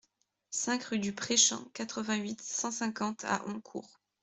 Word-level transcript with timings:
cinq 0.49 0.81
rue 0.85 0.97
du 0.97 1.13
Prèchamp, 1.13 1.63
quatre-vingt-huit, 1.75 2.41
cent 2.41 2.71
cinquante 2.71 3.23
à 3.23 3.45
Oncourt 3.47 3.99